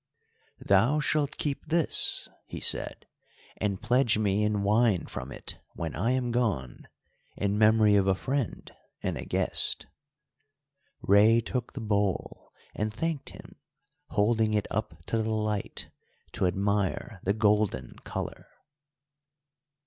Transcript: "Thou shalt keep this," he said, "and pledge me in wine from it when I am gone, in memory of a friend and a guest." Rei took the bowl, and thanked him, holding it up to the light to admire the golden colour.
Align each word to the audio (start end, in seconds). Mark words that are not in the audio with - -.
"Thou 0.65 0.99
shalt 0.99 1.37
keep 1.37 1.63
this," 1.67 2.27
he 2.47 2.59
said, 2.59 3.05
"and 3.57 3.83
pledge 3.83 4.17
me 4.17 4.41
in 4.41 4.63
wine 4.63 5.05
from 5.05 5.31
it 5.31 5.59
when 5.75 5.95
I 5.95 6.09
am 6.09 6.31
gone, 6.31 6.87
in 7.37 7.55
memory 7.55 7.93
of 7.95 8.07
a 8.07 8.15
friend 8.15 8.71
and 9.03 9.15
a 9.15 9.23
guest." 9.25 9.85
Rei 11.03 11.39
took 11.39 11.73
the 11.73 11.81
bowl, 11.81 12.51
and 12.73 12.91
thanked 12.91 13.29
him, 13.29 13.57
holding 14.07 14.55
it 14.55 14.65
up 14.71 15.05
to 15.05 15.21
the 15.21 15.29
light 15.29 15.91
to 16.31 16.47
admire 16.47 17.19
the 17.21 17.33
golden 17.33 17.97
colour. 18.03 18.47